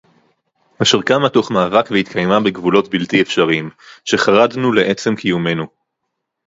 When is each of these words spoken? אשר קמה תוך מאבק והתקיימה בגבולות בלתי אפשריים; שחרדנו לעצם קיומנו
אשר 0.81 1.01
קמה 1.01 1.29
תוך 1.29 1.51
מאבק 1.51 1.91
והתקיימה 1.91 2.39
בגבולות 2.39 2.89
בלתי 2.89 3.21
אפשריים; 3.21 3.69
שחרדנו 4.05 4.71
לעצם 4.71 5.15
קיומנו 5.15 5.67